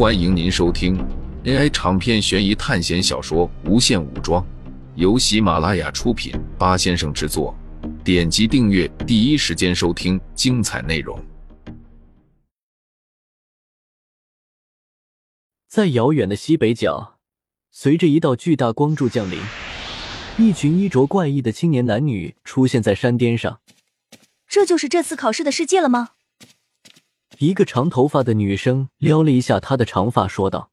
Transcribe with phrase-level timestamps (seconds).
[0.00, 0.96] 欢迎您收听
[1.44, 4.42] AI 长篇悬疑探险小说《无限武装》，
[4.94, 7.54] 由喜马拉雅出品，八先生制作。
[8.02, 11.22] 点击订阅，第一时间收听精彩内容。
[15.68, 17.18] 在遥远的西北角，
[17.70, 19.38] 随着一道巨大光柱降临，
[20.38, 23.60] 一群衣着怪异的青年男女出现在山巅上。
[24.48, 26.12] 这就是这次考试的世界了吗？
[27.40, 30.70] 一个长头发的女生撩了一下她的长发，说道：“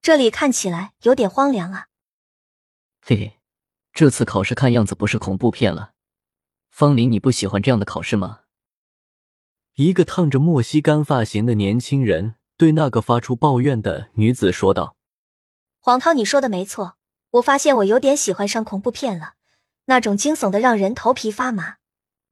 [0.00, 1.88] 这里看起来有点荒凉啊。”
[3.04, 3.40] 嘿嘿，
[3.92, 5.94] 这次考试看样子不是恐怖片了。
[6.70, 8.42] 方林，你不喜欢这样的考试吗？
[9.74, 14.94] 一个烫着墨西干发型的年轻人对那个发出抱怨的女子说道
[15.82, 16.96] ：“黄涛，你说的没错，
[17.30, 19.34] 我发现我有点喜欢上恐怖片了，
[19.86, 21.78] 那种惊悚的让人头皮发麻。”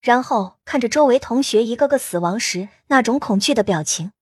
[0.01, 4.13] 然后看着周围同学一个个死亡时那种恐惧的表情，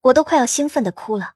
[0.00, 1.34] 我都快要兴奋的哭了。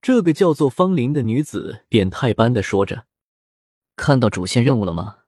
[0.00, 3.06] 这个叫做方林的女子变态般的说着
[3.94, 5.18] ：“看到主线任务了吗？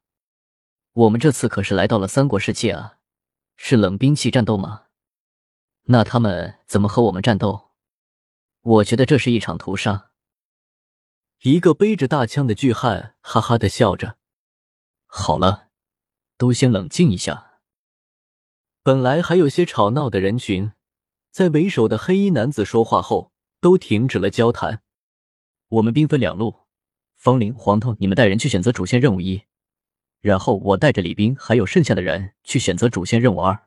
[0.95, 2.99] 我们这次可是来到了三国世界啊，
[3.57, 4.87] 是冷兵器战斗吗？
[5.85, 7.71] 那他们怎么和我们战斗？
[8.63, 10.11] 我觉得这是一场屠杀。”
[11.43, 14.17] 一个背着大枪的巨汉哈哈的笑着
[15.07, 15.69] ：“好了。”
[16.37, 17.54] 都先冷静一下。
[18.85, 20.73] 本来还有些吵闹的人群，
[21.31, 24.83] 在为首的黑衣男子说话后，都停止了交谈。
[25.69, 26.55] 我们兵分两路，
[27.17, 29.45] 方林、黄头，你们带人去选择主线任务一，
[30.21, 33.59] 然后我带着李斌还有剩下的人去选择主线任务二。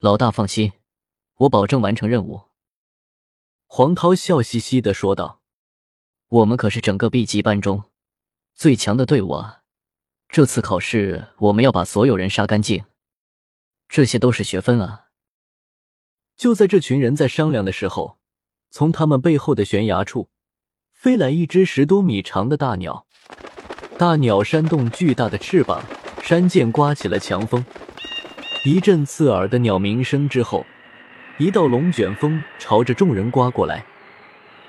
[0.00, 0.72] 老大放心，
[1.36, 2.40] 我保证完成任务。
[3.68, 5.40] 黄涛笑嘻嘻的说道
[6.26, 7.84] ：“我们可是整个 B 级班中
[8.56, 9.62] 最强的队伍啊！”
[10.28, 12.84] 这次考试，我们要把所有人杀干净，
[13.94, 15.02] 这些都是学分啊！
[16.36, 18.18] 就在这群人在商量的时候，
[18.68, 20.30] 从他们背后的悬崖处
[20.92, 23.06] 飞来一只十多米长的大鸟。
[23.96, 25.80] 大鸟扇动巨大的翅膀，
[26.24, 27.64] 山涧刮起了强风。
[28.64, 30.66] 一阵刺耳的鸟鸣声之后，
[31.38, 33.86] 一道龙卷风朝着众人刮过来，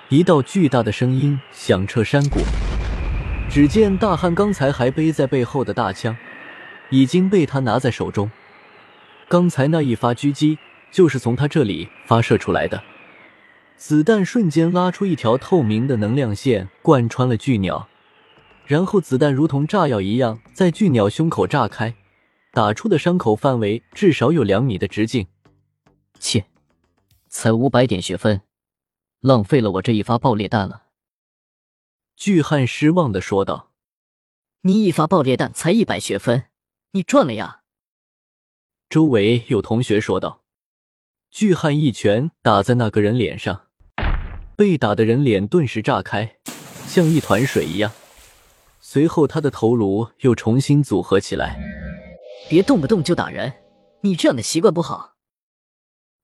[0.10, 2.42] 一道巨大的声音响彻山谷。
[3.50, 6.16] 只见大汉刚才还背在背后的大枪，
[6.92, 8.30] 已经被他拿在手中。
[9.28, 10.58] 刚才那一发狙击
[10.92, 12.84] 就是从他这里发射出来的，
[13.76, 17.90] 子弹瞬间拉出一条透明的能量线，贯穿了巨鸟，
[18.66, 21.96] 然后子弹如同炸药一样在巨鸟胸口炸开，
[22.52, 25.28] 打出的伤口范围至少有两米的直径。
[26.20, 26.46] 切，
[27.28, 28.42] 才五百点学分，
[29.22, 30.84] 浪费了我这一发爆裂弹了。
[32.16, 33.72] 巨汉失望的说道
[34.62, 36.46] ：“你一发爆裂弹才一百学分，
[36.92, 37.64] 你赚了呀！”
[38.90, 40.44] 周围有同学说道。
[41.32, 43.68] 巨汉一拳打在那个人脸上，
[44.56, 46.38] 被打的人脸顿时炸开，
[46.88, 47.92] 像一团水一样。
[48.80, 51.60] 随后，他的头颅又重新组合起来。
[52.50, 53.52] 别动不动就打人，
[54.02, 55.16] 你这样的习惯不好。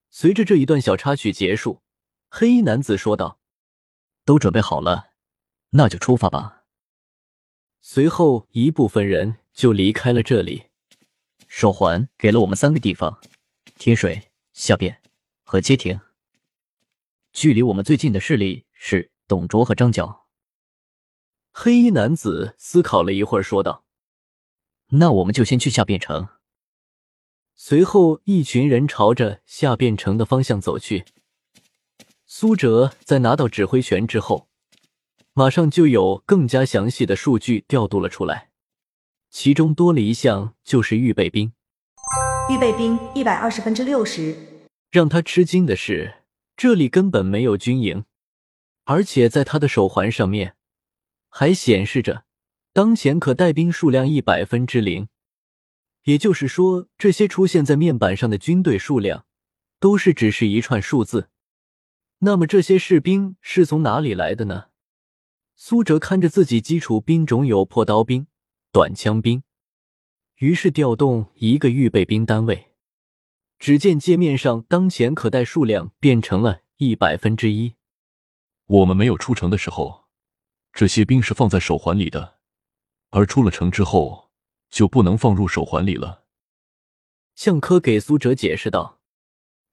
[0.10, 1.82] 随着这一段小插曲结束，
[2.30, 3.40] 黑衣男子说道
[4.24, 5.08] ：“都准备好了。”
[5.72, 6.64] 那就出发吧。
[7.82, 10.71] 随后，一部分人就离开了这里。
[11.54, 13.20] 手环给了我们三个地方：
[13.76, 15.02] 天水、下边
[15.44, 16.00] 和街亭。
[17.34, 20.28] 距离我们最近的势力是董卓和张角。
[21.52, 23.84] 黑衣男子思考了一会儿，说道
[24.96, 26.30] ：“那我们就先去下边城。”
[27.54, 31.04] 随后，一群人朝着下边城的方向走去。
[32.26, 34.48] 苏哲在拿到指挥权之后。
[35.34, 38.51] 马上就有更加详细的数据调度了出来，
[39.32, 41.54] 其中多了一项就是预备兵。
[42.50, 44.36] 预备兵一百二十分之六十。
[44.92, 46.16] 让他吃惊的是，
[46.58, 48.04] 这里根本没有军营，
[48.84, 50.58] 而且在他的手环上面
[51.30, 52.26] 还显示着
[52.74, 55.08] 当前可带兵数量一百分之零。
[56.04, 59.26] 也就是说，这些出现在面板上的军队数量
[59.80, 61.30] 都是只是一串数字。
[62.20, 64.66] 那么这些士兵是从哪里来的呢？
[65.56, 68.28] 苏哲看着自己基础兵种有破刀兵、
[68.74, 69.44] 短枪兵，
[70.38, 72.72] 于是调动一个预备兵单位。
[73.60, 77.76] 只见界面上当前可带数量变成了一百分之一。
[78.68, 80.06] 我们没有出城的时候，
[80.72, 82.40] 这些兵是放在手环里的，
[83.10, 84.32] 而出了城之后
[84.70, 86.24] 就不能放入手环里了。
[87.36, 89.02] 向科给苏哲解释道。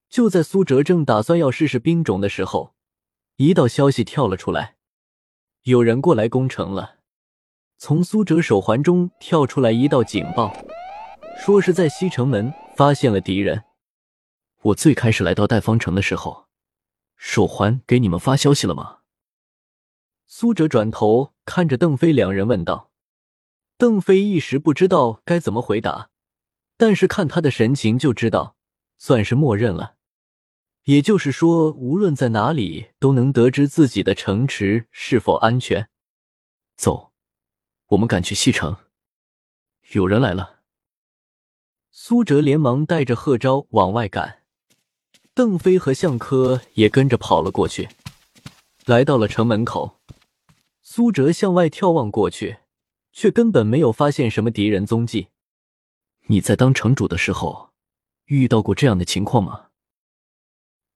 [0.08, 2.74] 就在苏哲正打算要试试兵种的时候，
[3.36, 4.76] 一道消息跳了出来。
[5.62, 6.97] 有人过来攻城了，
[7.80, 10.52] 从苏哲手环中跳出来一道警报，
[11.38, 13.62] 说是在西城门发现了敌人。
[14.62, 16.48] 我最开始来到代方城的时候，
[17.16, 18.98] 手环给你们发消息了吗？
[20.26, 22.90] 苏哲转头看着邓飞两人问道。
[23.76, 26.10] 邓飞一时不知道该怎么回答，
[26.76, 28.56] 但是看他的神情就知道，
[28.98, 29.94] 算是默认了。
[30.86, 35.88] 也就是说，无论在哪里都能得知自己的城池是否安全。
[36.76, 37.07] 走，
[37.88, 38.76] 我们赶去西城。
[39.92, 40.60] 有人来了。
[41.90, 44.44] 苏哲连忙带着贺昭往外赶，
[45.34, 47.88] 邓飞和向科也跟着跑了过去，
[48.86, 50.00] 来到了城门口。
[50.82, 52.58] 苏哲向外眺望过去。
[53.10, 55.26] 却根本没有发现什么敌人踪迹。
[56.26, 57.70] 你在当城主的时候
[58.26, 59.70] 遇到过这样的情况吗？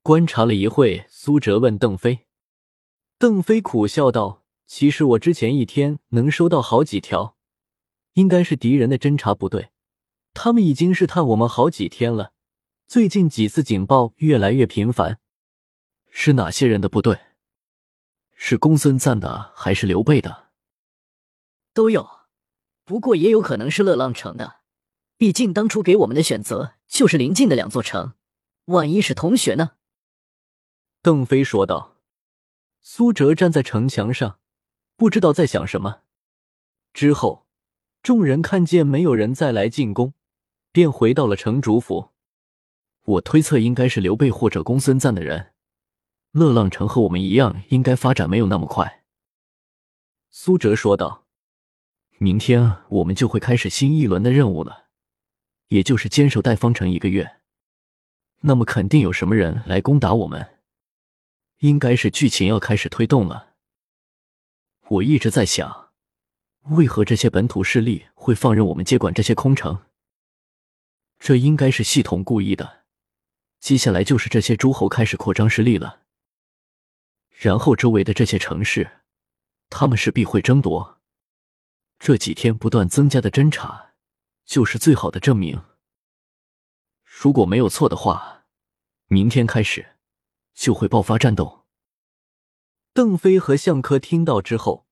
[0.02, 2.26] 观察了一会，苏哲问邓飞。
[3.18, 4.41] 邓飞苦笑道
[4.74, 7.36] ：“其实我之前一天能收到好几条，
[8.14, 9.70] 应该是敌人的侦察部队，
[10.32, 12.32] 他们已经试探我们好几天了。
[12.86, 15.20] 最近几次警报越来越频繁。
[16.08, 17.20] 是哪些人的部队？
[18.34, 20.48] 是公孙瓒的还是刘备的？”
[21.74, 22.08] 都有，
[22.82, 24.60] 不过也有可能是乐浪城的，
[25.18, 28.14] 毕竟当初给我们的选择就是临近的两座城，
[28.64, 29.72] 万一是同学呢？
[31.02, 31.98] 邓飞说道。
[32.80, 34.38] 苏哲站在城墙上，
[34.96, 36.02] 不知道在想什么。
[36.92, 37.46] 之后，
[38.02, 40.14] 众人看见没有人再来进攻，
[40.70, 42.10] 便回到了城主府。
[43.04, 45.52] 我推测应该是刘备或者公孙瓒的人。
[46.32, 49.04] 乐浪城和我们一样，应该发展没有那么快。
[50.30, 51.26] 苏哲说道。
[52.18, 54.84] 明天我们就会开始新一轮的任务了，
[55.68, 57.38] 也就是坚守代方城一个月。
[58.42, 60.60] 那么肯定有什么人来攻打我们，
[61.58, 63.51] 应该是剧情要开始推动了。
[64.92, 65.90] 我一直在想，
[66.64, 69.86] 为何这些本土势力会放任我们接管这些空城？
[71.18, 72.84] 这应该是系统故意的。
[73.58, 76.02] 接下来就是这些诸侯开始扩张势力了，
[77.30, 79.00] 然后周围的这些城市，
[79.70, 81.00] 他们势必会争夺。
[81.98, 83.92] 这几天不断增加的侦查，
[84.44, 85.62] 就是最好的证明。
[87.04, 88.44] 如果没有错的话，
[89.06, 89.96] 明天开始
[90.52, 91.61] 就会爆发战斗。
[92.94, 94.86] 邓飞和向科听到之后，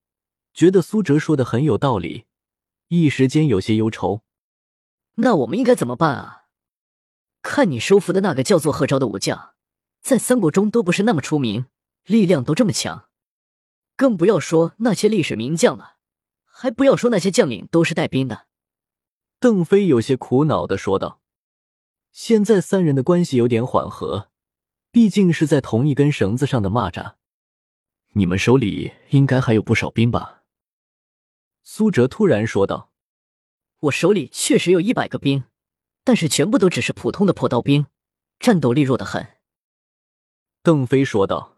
[0.55, 2.25] 觉得苏哲说的很有道理，
[2.89, 4.23] 一时间有些忧愁。
[5.17, 6.45] 那我们应该怎么办啊？
[7.43, 9.55] 看你收服的那个叫做贺昭的武将，
[10.01, 11.67] 在三国中都不是那么出名，
[12.05, 13.09] 力量都这么强，
[13.97, 15.97] 更不要说那些历史名将了。
[16.47, 18.47] 还不要说那些将领都是带兵的，
[19.39, 21.21] 邓飞有些苦恼的说道
[22.13, 24.31] ：“现在三人的关系有点缓和，
[24.91, 27.15] 毕竟是在同一根绳子上的蚂蚱。
[28.13, 30.43] 你们手里应该还有不少兵吧？”
[31.63, 32.93] 苏哲突然说道
[33.81, 35.45] ：“我手里确实有一百个兵，
[36.05, 37.87] 但是全部都只是普通的破刀兵，
[38.39, 39.39] 战斗力弱得很。”
[40.63, 41.57] 邓飞说道：“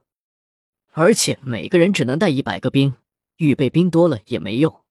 [0.92, 2.94] 而且每个人只能带一百个兵，
[3.36, 4.84] 预备兵多了也没用。”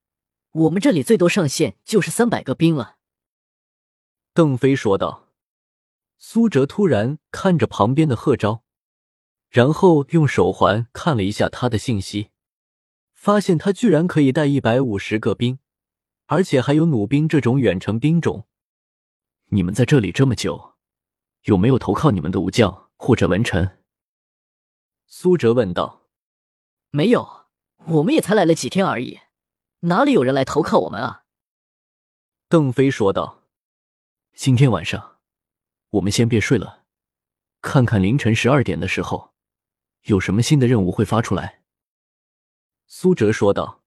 [0.54, 2.98] 我们这里最多上限就是三百个兵了。”
[4.34, 5.28] 邓飞说道。
[6.24, 8.64] 苏哲突然看着旁边的贺昭，
[9.52, 12.30] 然后用手环看了一下他的信息，
[13.14, 15.60] 发现他居然可以带一百五十个兵，
[16.28, 18.48] 而且还有弩兵这种远程兵种。
[19.48, 20.76] 你们在这里这么久，
[21.44, 23.80] 有没有投靠你们的武将或者文臣？
[25.06, 26.08] 苏哲问道。
[26.92, 27.48] 没有，
[27.88, 29.20] 我们也才来了几天而已。
[29.82, 31.24] 哪里有人来投靠我们啊？
[32.48, 33.44] 邓飞说道
[34.34, 35.18] ：“今天晚上，
[35.90, 36.84] 我们先别睡了，
[37.62, 39.31] 看看凌晨十二点的时候，
[40.04, 41.62] 有什么新的任务会发出来。”
[42.88, 43.80] 苏哲说道。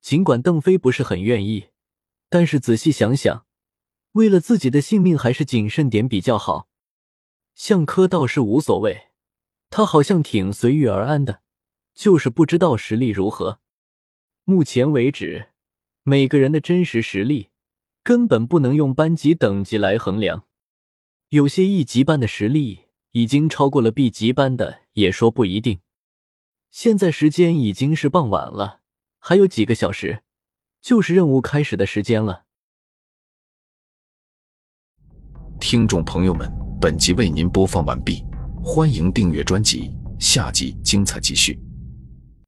[0.00, 1.68] 尽管邓飞不是很愿意，
[2.28, 3.46] 但是仔细想想，
[4.12, 6.68] 为了自己的性命，还是谨慎点比较好。
[7.54, 9.08] 向科倒是无所谓，
[9.70, 11.40] 他好像挺随遇而安的，
[11.94, 13.60] 就是不知道实力如何。
[14.44, 15.48] 目前为止，
[16.02, 17.48] 每个人的真实实力
[18.02, 20.44] 根本不能用班级等级来衡量。
[21.30, 25.80] 有些一级班的实力已经超过了 B 级班的，也说不一定。
[26.70, 28.80] 现在时间已经是傍晚了，
[29.18, 30.24] 还有几个小时，
[30.80, 32.46] 就是任务开始的时间了。
[35.60, 38.24] 听众朋友们，本集为您播放完毕，
[38.62, 41.58] 欢迎订阅专辑，下集精彩继续。